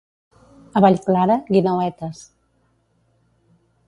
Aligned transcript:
A 0.79 0.81
Vallclara, 0.85 1.35
guineuetes. 1.49 2.23